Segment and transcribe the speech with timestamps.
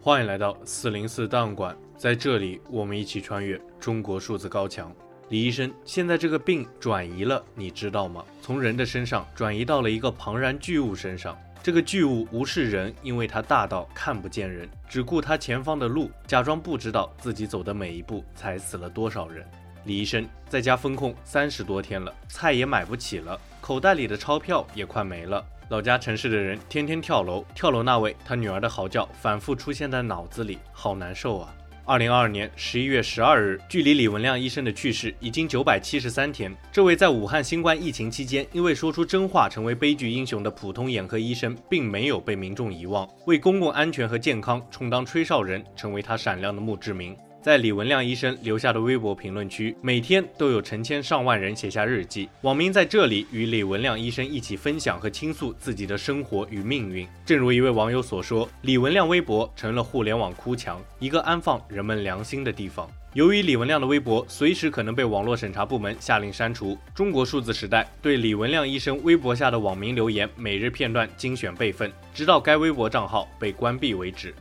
[0.00, 4.94] 欢迎来到四零四档案馆，在这里我们一起穿越中国数字高墙。
[5.28, 8.24] 李医生，现在这个病转移了，你知道吗？
[8.40, 11.36] 从人的身上转移到了一个庞然巨物身上。
[11.64, 19.44] 这个巨物无视人，因为它大到看不见人，只顾它前方的路，假装不知道自己走的每一步踩死了多少人。
[19.84, 25.44] 李医生在家封控三十多天了，菜也买不起了，口袋里的钞票也快没了。
[25.68, 31.54] 老家城市的人天天跳楼，跳楼那位他女儿的嚎叫反复出现在脑子里，好难受啊。
[31.84, 36.54] 二零二二年十一月十二日，距离李文亮医生的去世已经九百七十三天。
[36.72, 47.14] 这位在武汉新冠疫情期间因为说出真话成为悲剧英雄的普通眼科医生，并没有被民众遗忘，为公共安全和健康充当吹哨人，成为他闪亮的墓志铭。
[47.48, 57.08] 在李文亮医生留下的微博评论区，每天都有成千上万人写下日记，网民在这里与李文亮医生一起分享和倾诉自己的生活与命运。
[57.24, 62.86] 正如一位网友所说，李文亮微博成了互联网哭墙，一个安放人们良心的地方。
[63.14, 74.34] 由于李文亮的微博随时可能被网络审查部门下令删除，中国数字时代对李文亮医生微博下的网民留言每日片段精选备份，直到该微博账号被关闭为止。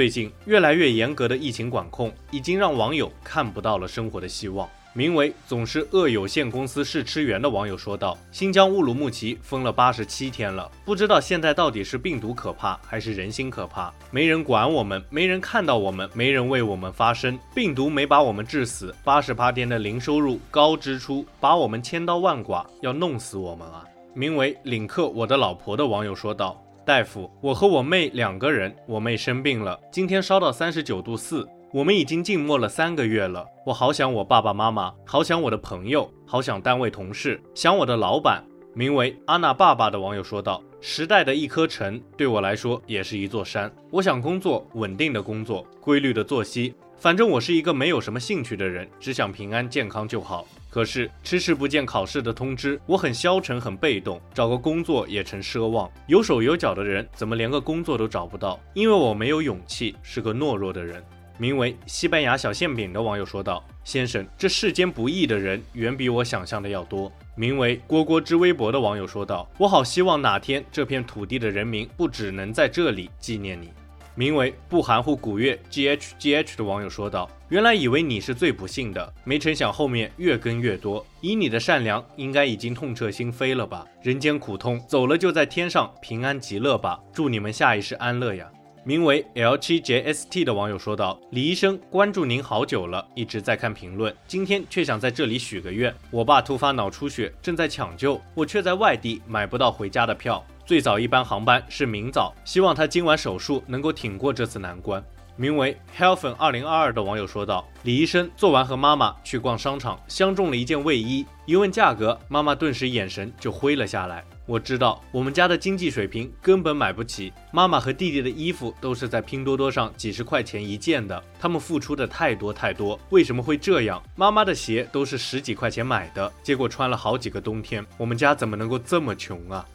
[0.00, 4.66] 最近越来越严格的疫情管控，已经让网友看不到了生活的希望。
[4.94, 13.92] 名为“总是饿有限公司试吃员”的网友说道：“新疆乌鲁木齐封了八十七天了，不知道现在到底是病毒可怕还是人心可怕？
[14.10, 17.38] 没人管我们，没人看到我们，没人为我们发声。
[17.54, 23.84] 病毒没把我们治死，八十八天的零收入、高支出，把我们千刀万剐，要弄死我们啊！”
[24.16, 26.58] 名为“领克我的老婆”的网友说道。
[26.90, 33.46] 大夫，我和我妹两个人，我妹生病了，今天烧到三十九度四，我们已经静默了三个月了。
[33.64, 38.44] 我好想我爸爸妈妈，好想我的朋友，好想单位同事，想我的老板。
[38.74, 43.72] 名为阿娜爸爸的网友说道：“时代的一颗尘，对我来说也是一座山。
[43.92, 46.74] 我想工作，稳定的工作，规律的作息。
[47.00, 55.90] 反正我是一个没有什么兴趣的人，只想平安健康就好。”可是迟迟不见考试的通知，我很消沉，很被动，找个工作也成奢望。
[56.06, 58.60] 有手有脚的人怎么连个工作都找不到？
[58.74, 61.02] 因为我没有勇气，是个懦弱的人。
[61.38, 73.70] 名为西班牙小馅饼的网友说道：“先生，这世间不易的人远比我想象的要多。”名为蝈蝈之微博的网友说道：“我好希望哪天这片土地的人民不只能在这里纪念你。”
[74.20, 81.02] 名为不含糊古月 GHGH 的网友说道：“原来以为你是最不幸的，没成想后面越跟越多。
[81.22, 83.82] 以你的善良，应该已经痛彻心扉了吧？
[84.02, 87.00] 人间苦痛，走了就在天上平安极乐吧。
[87.14, 88.46] 祝你们下一世安乐呀。”
[88.84, 95.94] 名为 L7JST 的网友说道：“李医生，关注您好久了，一直在看评论，今天却想在这里许个愿。
[96.10, 105.04] 我爸突发脑出血，正在抢救，我却在外地买不到回家的票。”最早一班航班是明早，希望他今晚手术能够挺过这次难关。
[105.34, 114.24] 名为 Helfen 二零二二的网友说道：“李医生做完和妈妈去逛商场，相中了一件卫衣，一问价格，妈妈顿时眼神就灰了下来。
[114.46, 124.00] 我知道我们家的经济水平根本买不起，妈妈和弟弟的衣服都是在拼多多上几十块钱一件的，他们付出的太多太多，为什么会这样？
[124.14, 129.66] 妈妈的鞋都是十几块钱买的，结果穿了好几个冬天，我们家怎么能够这么穷啊？”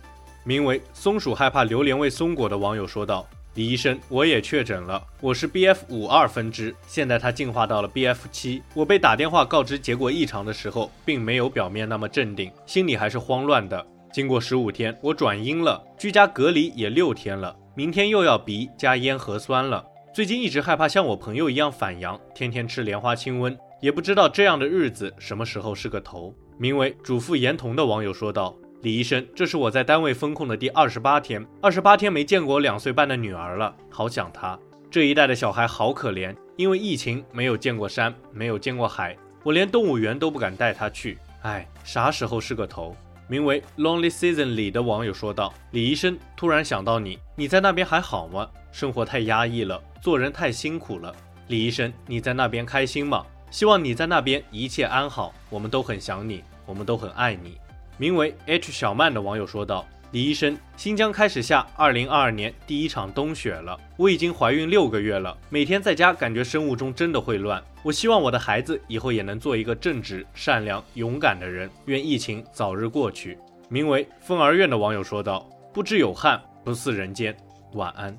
[0.48, 8.62] 名为“松鼠害怕榴莲味松果”的网友说道：“李医生，我也确诊了，我是 BF 五二分支，现在它进化到了 BF 七。
[8.76, 13.84] 我被打电话告知结果异常的时候，并没有表面那么镇定，心里还是慌乱的。
[14.14, 19.84] 经过十五天，我转阴了，居家隔离也六天了，明天又要鼻加咽核酸了。
[20.14, 28.56] 最近一直害怕像我朋友一样反阳，天天吃莲花清瘟，也不知道这样的日子什么时候是个头。”名为“主妇严童”的网友说道。
[28.86, 34.60] 李医生，这是我在单位封控的第二十八天，二十八天没见过两岁半的女儿了，好想她。
[34.92, 41.18] 这一代的小孩好可怜，因为疫情没有见过山，没有见过海，我连动物园都不敢带她去。
[41.42, 42.96] 哎，啥时候是个头？
[43.28, 48.48] 名为 Lonely Season 里的网友说道：“李医生，突然想到你，你在那边还好吗？
[48.72, 51.12] 生活太压抑了，做人太辛苦了。
[51.48, 53.26] 李医生，你在那边开心吗？
[53.50, 57.58] 希望你在那边一切安好，我们都很想你，我们都很爱你。”
[57.98, 63.80] 名为 H 小曼的网友说道：“李医生，新疆开始下2022年第一场冬雪了。
[63.96, 67.64] 我已经怀孕六个月了，每天在家感觉生物钟真的会乱。
[67.84, 71.70] 我希望我的孩子以后也能做一个正直、善良、勇敢的人。
[71.86, 73.38] 愿疫情早日过去。”
[73.70, 77.36] 名为风儿院的网友说道：“不知有汉，不似人间。
[77.74, 78.16] 晚安。”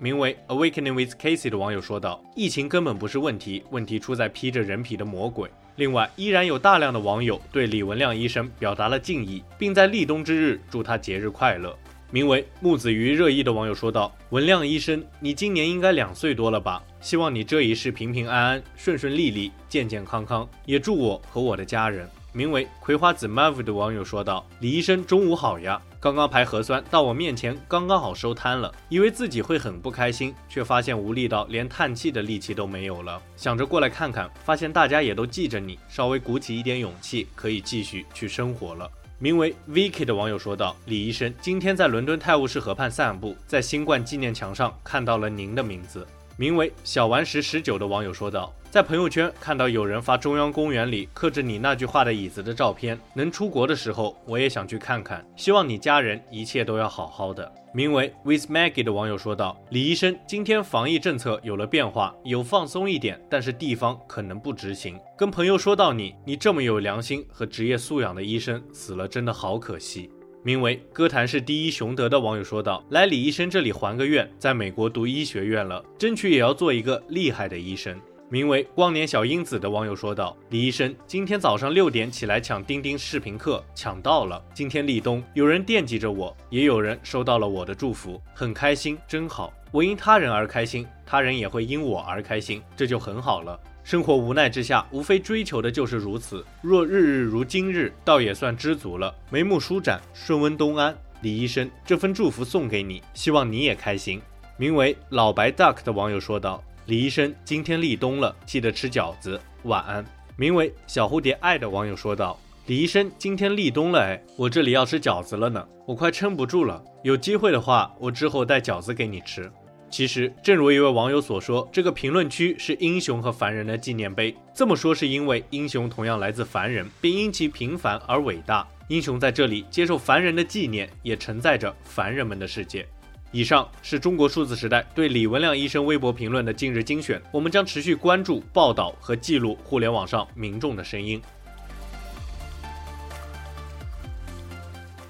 [0.00, 5.48] 名为 Awakening with Casey 的网友说道：“疫情根本不是问题，问题出在披着人皮的魔鬼。”
[5.80, 11.74] 另外，依然有大量的网友对李文亮医生表达了敬意，并在立冬之日祝他节日快乐。
[12.10, 16.82] 名为木子鱼热议的网友说道：“文亮医生，你今年应该两岁多了吧？
[17.00, 25.80] 希望你这一世平平安安、顺顺利利、健健康康，也祝我和我的家人。”名为葵花籽 Mav” 的网友说道：“李医生，中午好呀！
[26.02, 33.20] 刚刚排核酸到我面前，刚刚好收摊了，以为自己会很不开心，却发现无力到连叹气的力气都没有了。
[33.36, 38.90] 想着过来看看，发现大家也都记着你，稍微鼓起一点勇气，可以继续去生活了。”
[39.22, 46.06] 名为 Vicky 的网友说道：“李医生，今天在伦敦泰晤士河畔散步，在新冠纪念墙上看到了您的名字。”
[46.40, 48.50] 名为小顽石十九的网友说道。
[48.70, 55.22] 在朋友圈看到有人发中央公园里刻着你那句话的椅子的照片，能出国的时候我也想去看看。
[55.36, 57.52] 希望你家人一切都要好好的。
[57.74, 64.98] 名为 With Maggie 的网友说道：“李医生，今天防疫政策有了变化，有放松一点，但是地方可能不执行。
[65.18, 70.10] 跟朋友说到你，你这么有良心和职业素养的医生死了，真的好可惜。”
[70.42, 78.00] 名为歌坛是第一雄德的网友说道：“来李医生这里还个愿，在美国读医学院了，争取也要做一个厉害的医生。”
[78.30, 84.42] 名为光年小英子的网友说道：“李医生，今天早上六点起来抢钉钉视频课，抢到了。
[84.54, 89.52] 今天立冬，有人惦记着我，也有人收到了我的祝福，很开心，真好。
[89.70, 93.60] 我因他人而开心，他人也会因我而开心，这就很好了。
[93.90, 96.46] 生活无奈之下，无非追求的就是如此。
[96.62, 99.12] 若日日如今日，倒也算知足了。
[99.30, 100.96] 眉目舒展，顺温东安。
[101.22, 104.22] 李医生，这份祝福送给你，希望你也开心。”
[104.56, 106.62] 名为老白 duck 的网友说道。
[106.86, 109.40] 李医生，今天立冬了，记得吃饺子。
[109.64, 110.04] 晚安。
[110.36, 116.80] 名为小蝴蝶爱的网友说道：“李医生，今天立冬了，哎，我这里要吃饺子了呢，我快撑不住了。
[117.02, 119.50] 有机会的话，我之后带饺子给你吃。”
[119.90, 124.34] 其实，正如一位网友所说，这个评论区是英雄和凡人的纪念碑。
[124.54, 128.66] 这么说是因为英雄同样来自凡人，并因其平凡而伟大。
[128.86, 132.86] 英雄在这里接受凡人的纪念，也承载着凡人们的世界。
[133.32, 141.20] 以上是中国数字时代对李文亮医生微博评论的近日精选，我们将持续关注、报道和记录互联网上民众的声音。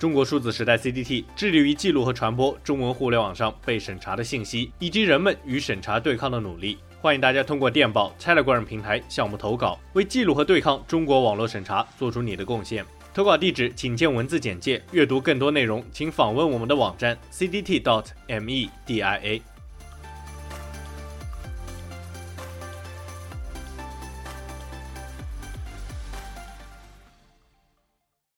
[0.00, 6.78] 中国数字时代 CDT 致力于记录和传播中文互联网上被审查的信息，以及人们与审查对抗的努力。
[7.02, 12.82] 欢迎大家通过电报、Telegram 平台向我们投稿，为记录和对抗中国网络审查做出你的贡献。
[13.12, 14.82] 投稿地址请见文字简介。
[14.92, 18.70] 阅读更多内容，请访问我们的网站 cdt.media。